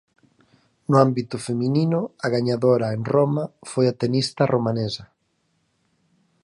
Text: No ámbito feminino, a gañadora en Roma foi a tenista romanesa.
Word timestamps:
No 0.89 0.95
ámbito 1.05 1.37
feminino, 1.47 1.99
a 2.25 2.27
gañadora 2.35 2.87
en 2.97 3.01
Roma 3.13 3.43
foi 3.71 3.85
a 3.89 3.97
tenista 4.01 4.41
romanesa. 4.53 5.05